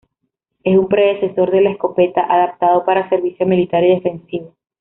[0.63, 4.55] Es un predecesor de la escopeta, adaptado para servicio militar y defensivo.